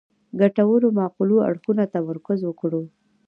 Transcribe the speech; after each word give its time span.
ګټورو 0.39 0.87
معقولو 0.97 1.35
اړخونو 1.49 1.83
تمرکز 1.95 2.39
وکړو. 2.45 2.81